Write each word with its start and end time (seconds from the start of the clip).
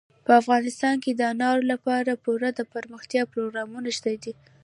افغانستان 0.41 0.95
کې 1.03 1.11
د 1.13 1.21
انارو 1.33 1.63
لپاره 1.73 2.21
پوره 2.23 2.49
دپرمختیا 2.59 3.23
پروګرامونه 3.33 3.89
شته 3.97 4.11
دي. 4.23 4.33